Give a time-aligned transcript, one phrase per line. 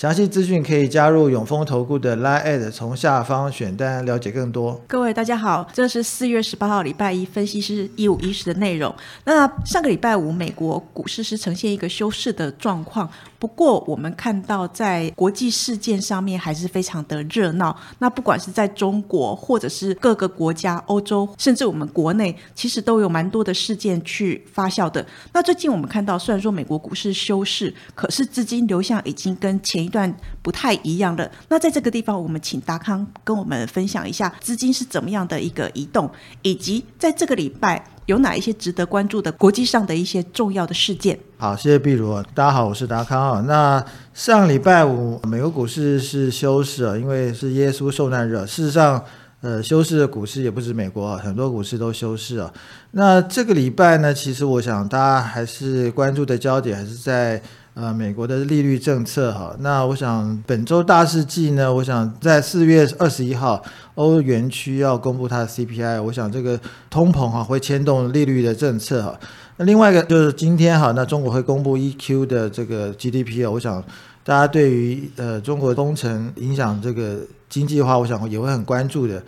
[0.00, 4.80] 详细资讯可以加入永丰投顾的 Line，从下方选单了解更多。
[4.88, 8.94] 各位大家好，这是四月十八号礼拜一分析师一五一十的内容。
[9.24, 13.06] 那上个礼拜五，美国股市是呈现一个休市的状况。
[13.40, 17.74] 不过，我们看到在国际事件上面还是非常的热闹。
[17.98, 25.04] 那不管是在中国，或者是各个国家、欧洲，甚至我们国内，其实都有蛮多的事件去发酵的。
[25.32, 31.30] 那最近我们看到，虽然说美国股市休市，可是资金流向已经跟前一段不太一样了。
[31.48, 36.10] 那在这个地方，我们请达康跟我们分享一下资金是怎么样的一个移动，
[36.42, 37.82] 以及在这个礼拜。
[38.06, 41.18] 有哪一些值得关注的国际上的一些重要的事件？
[41.38, 42.22] 好，谢谢碧如。
[42.34, 43.44] 大家好，我是达康啊。
[43.46, 43.84] 那
[44.14, 48.36] 上礼拜五美国股市是休市啊，因为是耶稣受难日。
[48.46, 49.04] 事实上，
[49.40, 52.52] 呃，休市的股市也不止美国，很多股市都休市啊。
[52.92, 57.40] 那这个礼拜呢，其实我想大家还是关注的焦点还是在。
[57.80, 63.62] 呃，美国的利率政策哈，那我想本周大事记呢，我想在四月二十一号，
[63.94, 69.18] 欧元区要公布它的 CPI，我想这个通膨哈会牵动利率的政策哈。
[69.56, 73.82] 那另外一个就是今天哈，那中国会公布 EQ 的这个 GDP 啊，我想
[74.22, 77.20] 大家对于呃中国工程影响这个
[77.50, 79.22] 经济的话，我想也会很关注的。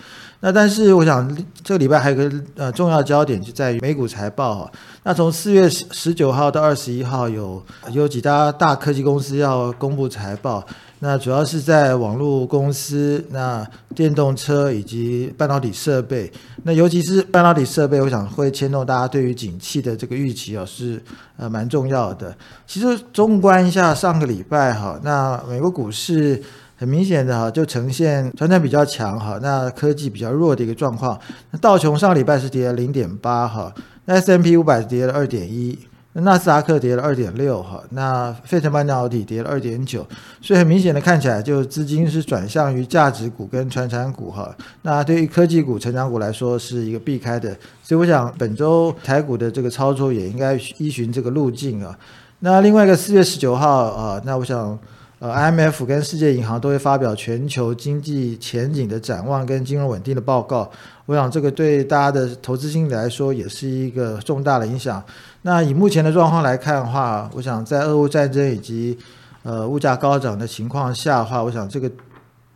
[0.45, 4.73] 那但是我想这个礼拜还有个呃重要焦点就在于美股财报哈。
[5.05, 7.63] 那从四月十十九号到二十一号有
[7.93, 10.65] 有几家大科技公司要公布财报，
[10.99, 16.33] 那主要是在网络公司、那电动车以及半导体设备。
[16.65, 21.01] 那尤其是半导体设备，我想会牵动大家对于景气的这个预期啊，是
[21.37, 22.37] 呃蛮重要的。
[22.67, 26.43] 其实纵观一下上个礼拜哈，那美国股市。
[26.83, 31.17] 很明显的哈，就呈现传统比较强哈，那科技比较弱的一个状况。
[31.53, 33.73] 那道琼上礼拜是跌了零点八哈
[34.07, 35.79] ，S M P 五百跌了二点一，
[36.15, 40.05] 纳斯达克跌了二点六哈，那费城半导体跌了二点九，
[40.41, 44.53] 所以很明显的看起来，就资金是转向于价值股跟传产股哈。
[44.83, 51.97] 那对于科技股、成长股来说是一个避开的，所以我想本周台股的这个操作也应该依循这个路径啊。
[52.41, 54.77] 那另外一个四月十九号啊，那我想。
[55.23, 60.69] 呃，IMF 跟世界银行都会发表全球经济前景的展望跟金融稳定的报告。
[61.07, 65.01] 我想这个对大家的投资心理来说也是一个重大的影响。
[65.43, 68.99] 那以目前的状况来看的话，我想在俄乌战争以及
[69.45, 71.89] 呃物价高涨的情况下的话，我想这个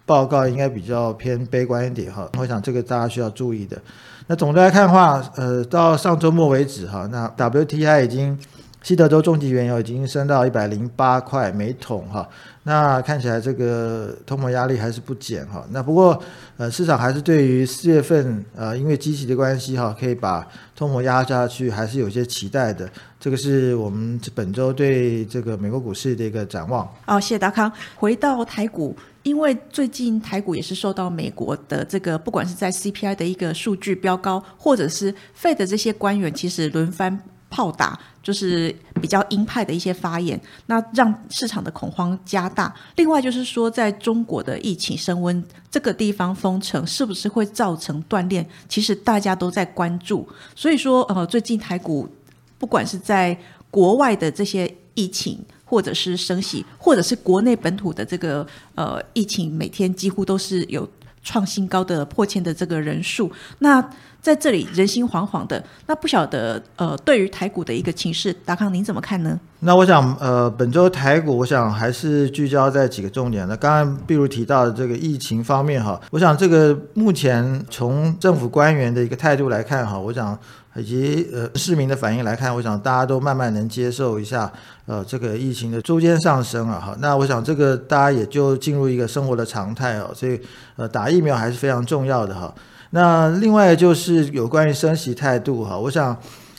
[0.05, 2.29] 报告应该比较偏悲观一点哈。
[2.37, 3.81] 我想这个大家需要注意的。
[4.27, 8.37] 那总的来看的话，呃，到上周末为止哈，那 WTI 已经。
[8.87, 12.29] 西德州重级原油已经升到一百零八块每桶哈，
[12.63, 15.67] 那看起来这个通膨压力还是不减哈。
[15.73, 16.23] 那不过
[16.57, 22.89] 呃市场还是对于四月份呃因为机器的关系哈，可以把通膨压下去，还是有些期待的。
[23.19, 26.89] 这个是我们本周对这个美国股市的一个展望。
[27.09, 27.73] 哦，谢谢达康。
[27.97, 28.95] 回到台股，
[29.25, 37.21] 因为最近台股也是受到美国的这个不管是在 CPI 的一个数据飙高，或者是费的这些官员其实轮番。
[37.49, 42.75] 炮打就是比较鹰派的一些发言，那让市场的恐慌加大。
[42.97, 48.45] 另外就是说，在中国的疫情升温，这个地方封城是不是会造成断裂？
[48.69, 50.29] 其实大家都在关注。
[50.55, 52.09] 所以说，呃，最近台股
[52.59, 53.39] 不管是在
[53.71, 58.45] 国外的这些疫情，或者是升息，或者是国内本土的这个
[58.75, 60.89] 呃疫情，每天几乎都是有
[61.27, 63.31] 创新高的破千的这个人数。
[63.59, 63.85] 那
[64.23, 65.63] 在这里人心惶惶的。
[65.87, 69.39] 那不晓得呃，对于台股的一个情势，达康您怎么看呢？
[69.61, 73.47] 那我想，呃，本周台股，我想还是聚焦在几个重点。
[73.49, 80.37] 那刚刚比如提到的这个疫情方面哈，我想这个目前从政府官员的一个态度来看哈，我想
[80.77, 84.53] 以及呃市民的反应来看，我想大家都慢慢能接受一下，
[84.87, 86.97] 呃，这个疫情的逐渐上升啊哈。
[87.01, 90.41] 那我想这个大家也就进入一个生活的常态哦，所以
[90.77, 92.55] 呃打疫苗还是非常重要的哈。
[92.91, 96.17] 那另外就是有关于升息态度哈，我想。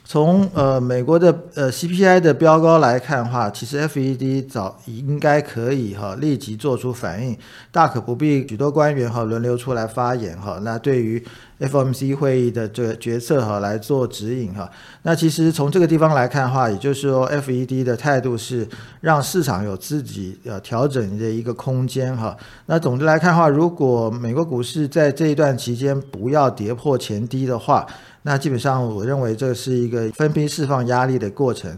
[0.10, 7.38] 从呃美国的呃 CPI 的标高来看的话，其实 FED 早应该可以哈立即做出反应，
[7.74, 10.60] 大可不必许多官员哈轮流出来发言哈。
[10.64, 11.22] 那对于
[11.60, 14.72] FOMC 会议的这个决策哈来做指引哈。
[15.02, 18.66] 那其实从这个地方来看的话，也就是说 FED 的态度是
[19.02, 22.38] 让市场有自己呃调整的一个空间哈。
[22.68, 27.86] 那总的来看的话，如果美国股市在这一段期间不要跌破前低的话，
[28.28, 31.74] 那基本上，我认为这是一个分批释放压力的过程。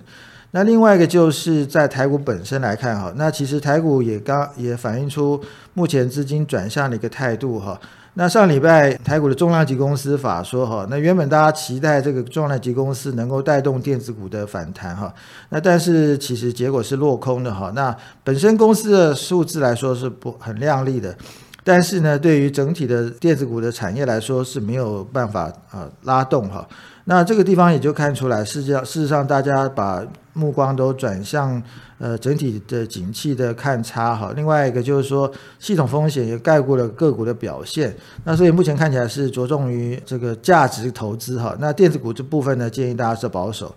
[0.50, 5.40] 那另外一个就是在台股本身来看哈，那其实台股也刚也反映出
[5.75, 7.80] 目前资金转向的一个态度哈。
[8.16, 15.13] 那上礼拜台股的重量级公司法说哈，那原本大家期待这个重量级公司能够带动电子股的反弹哈，
[15.50, 17.72] 那但是其实结果是落空的哈。
[17.75, 21.16] 那本身公司的数字来说是不很亮丽的。
[21.64, 26.68] 但是呢，对于整体的电子股的产业来说是没有办法啊拉动哈。
[27.06, 31.62] 那这个地方也就看出来，事实上事实上大家把目光都转向
[31.98, 34.32] 呃整体的景气的看差哈。
[34.36, 37.96] 另外一个就是说，系统风险也盖过了个股的表现。
[38.24, 41.56] 那所以目前看起来是着重于这个价值投资哈。
[41.60, 43.74] 那电子股这部分呢，建议大家是保守。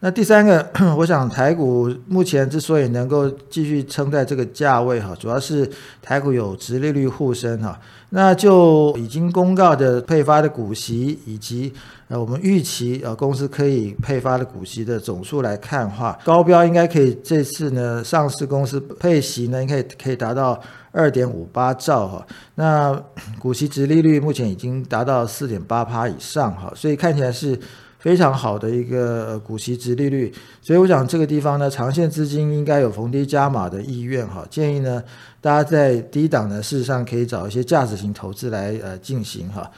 [0.00, 5.68] 那第三个， 我想台股目前之所以能够继续撑在这个价位哈，主要是
[6.02, 7.78] 台股有直利率护身哈。
[8.10, 11.72] 那就已经公告的配发的股息，以及
[12.08, 20.60] 呃我们预期呃公司可以配发的股息的总数来看话，高标应该可以这次呢上市公司配息呢应该可以达到
[20.92, 22.24] 二点五八兆哈。
[22.54, 22.94] 那
[23.38, 27.58] 股息直利率目前已经达到四点八趴以上哈，所以看起来是。
[27.98, 34.46] 非常好的一个股息值利率，所以我想这个地方呢，长线资金应该有逢低加码的意愿哈。
[34.48, 35.02] 建议呢，
[35.40, 39.68] 大家在低档呢，事实上可以找一些价值型投资来呃进行哈。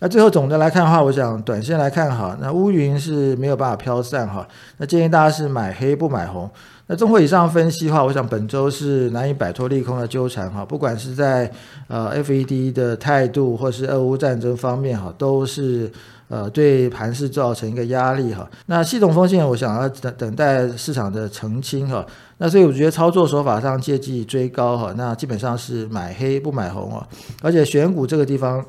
[0.00, 4.46] 那最后总的来看的话，我想短线来看哈，那乌云是没有办法飘散哈。
[4.76, 6.50] 那建议大家是买黑不买红。
[6.88, 10.64] 那综合以上分析的话，我想本周是难以摆脱利空的纠缠哈。
[10.64, 11.50] 不管是在
[11.86, 15.90] 呃 FED 的态度，或是俄乌战争方面哈，都是。
[16.28, 18.48] 呃，对盘势造成一个压力哈。
[18.66, 22.06] 那系统风险，我想要等等待市场的澄清哈。
[22.36, 27.06] 那所以我觉得操作手法上借机追高哈，那基本上是买黑不买红啊。
[27.42, 28.64] 而且选股这个地方，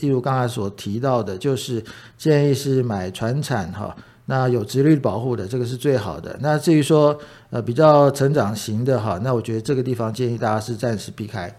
[0.00, 1.82] 例如刚才所提到的，就是
[2.18, 3.96] 建议是买船产哈。
[4.28, 6.36] 那有直率保护的，这个是最好的。
[6.40, 7.16] 那至于说
[7.50, 11.54] 呃比较成长型的哈，那我觉得这个地方建议大家是暂时避开。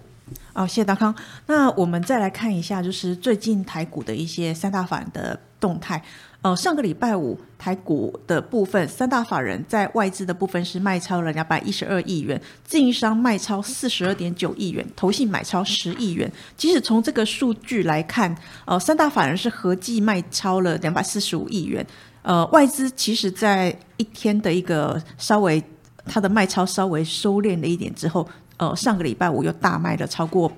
[0.57, 1.13] 哦，谢谢大康。
[1.45, 6.01] 那我们再来看一下，就是最近台股的一些三大法人的动态。
[6.41, 16.31] 呃，上个礼拜五台股的部分，三大法人在外资的部分是卖超了两百一十二亿元，自营商卖超四十二点九亿元，投信买超十亿元。
[16.55, 21.85] 即使从这个数据来看，呃，三大法人是合计卖超了两百四十五亿元。
[22.23, 25.63] 呃，外资其实在一天的一个稍微
[26.05, 28.27] 它的卖超稍微收敛了一点之后。
[28.57, 30.51] 呃，上个礼拜五又大卖了超过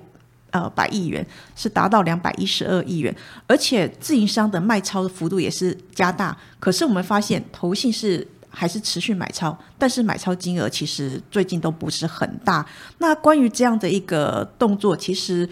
[0.50, 3.14] 呃百亿元，是达到两百一十二亿元，
[3.46, 6.36] 而且自营商的卖超的幅度也是加大。
[6.58, 12.66] 可是我们发现，投信是还是持续买超，但是买超金额其实最近都不是很大。
[12.98, 15.48] 那关于这样的一个动作，其实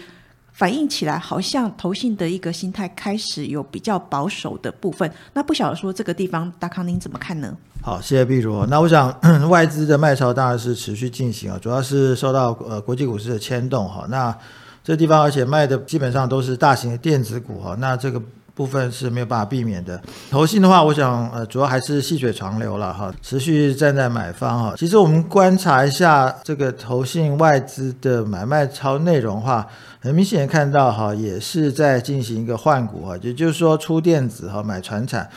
[0.59, 5.09] 反映起来好像投信的一个心态开始有比较保守的部分。
[5.31, 7.55] 那不晓得说这个地方，大康您怎么看呢？
[7.81, 8.65] 好，谢谢碧如。
[8.65, 14.05] 那我想 外资的卖超当然是持续进行啊，主要是受到呃国际股市的牵动哈。
[14.09, 14.37] 那
[14.83, 18.21] 这地方而且卖的基本上都是大型的电子股哈，那这个
[18.59, 20.01] 部分是没有办法避免的。
[20.29, 24.73] 投信的话，我想呃主要还是细水长流了哈，持续站在买方哈。
[24.75, 29.65] 其实我们观察一下这个投信外资的买卖超内容的话，
[30.01, 35.29] 很明显看到哈，也是在进行一个换股啊，也就是说出电子哈买船产。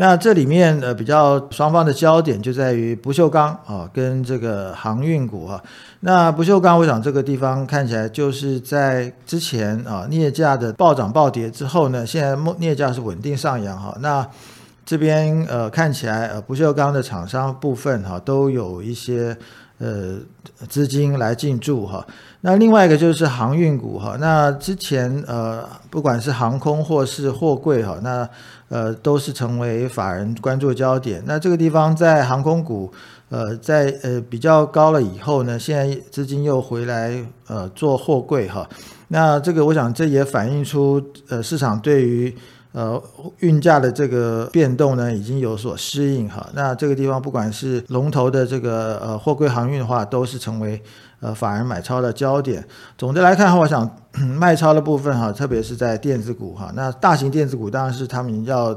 [0.00, 5.62] 那这里面呃比较双方的焦点就在于不锈钢啊跟这个航运股啊。
[6.00, 13.94] 那不锈钢，我想这个地方看起来就是在之前啊镍价的暴涨暴跌之后呢，现在镍价是稳定上扬哈。
[14.00, 14.26] 那
[14.86, 19.36] 这边呃看起来呃不锈钢的厂商部分哈都有一些
[19.76, 20.16] 呃
[20.66, 22.02] 资金来进驻哈。
[22.40, 24.16] 那另外一个就是航运股哈。
[24.18, 28.26] 那之前呃不管是航空或是货柜哈，那
[28.70, 31.22] 呃，都是成为法人关注焦点。
[31.26, 32.90] 那这个地方在航空股，
[33.28, 38.66] 呃，在呃比较高了以后呢，现在资金又回来呃做货柜哈。
[39.08, 42.34] 那这个我想这也反映出呃市场对于
[42.72, 43.02] 呃
[43.38, 46.48] 运价的这个变动呢已经有所适应哈。
[46.54, 50.82] 那这个地方不管是龙头的这个呃货柜航运的话，都是成为。
[51.22, 52.66] 呃，法人买超的焦点。
[52.96, 53.98] 总的来看，我想
[54.40, 58.74] 卖超的部分哈，特别是在电子股哈，那大型电子股当然是他们要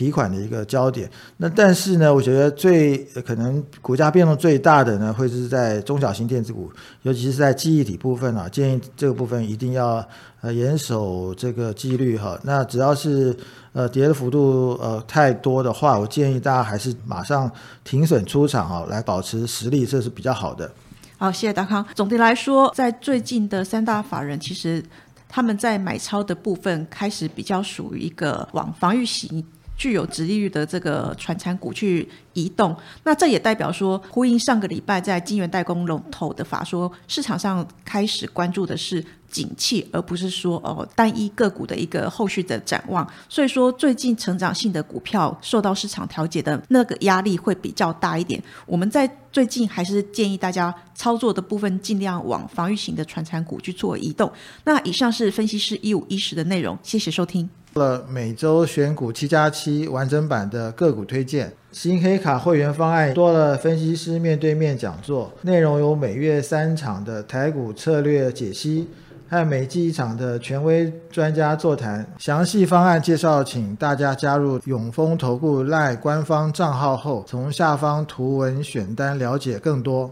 [0.00, 1.10] 提款的一个焦点。
[1.36, 10.02] 那但是呢，我觉得最可能股价变动最大的呢，会是在中小型电子股，尤其是在记忆体部分啊，建议这个部分一定要
[10.40, 12.40] 呃严守这个纪律哈。
[12.44, 13.36] 那只要是
[13.74, 17.50] 呃跌的幅度呃太多的话，我建议大家还是马上
[17.84, 20.72] 停损出场啊，来保持实力，这是比较好的。
[21.18, 21.84] 好，谢谢达康。
[21.94, 24.82] 总的来说，在最近的三大法人，其实
[25.28, 29.44] 他们在买超的部分开始比较属于一个往防御型、
[29.80, 32.76] 具有直利率的这个传产股去移动。
[33.04, 39.02] 那这也代表说，呼应上个礼拜在金源代工龙头的法说，市场上开始关注的是。
[39.30, 43.08] 景气，而不是说哦单一个股的一个后续的展望。
[43.28, 48.42] 所以说，最近成长性的股票受到市场调节的那个压力会比较大一点。
[48.66, 54.28] 我们在最近还是建议大家操作的部分，尽量往防御型的传产股去做移动。
[54.64, 57.48] 那以上是分析师一五一十的内容，谢谢收听。
[57.74, 68.88] 了每周选股七加七完整版的个股推荐，新黑卡会员方案多了分析师面对面讲座，内容有每月三场的台股策略解析。
[69.32, 80.10] 和每季一场的权威专家座谈，详细方案介绍，请大家加入永丰投顾赖官方账号后，从下方图文选单了解更多。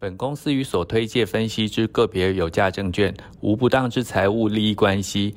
[0.00, 5.36] 本公司与所推介分析之个别有价证券无不当之财务利益关系。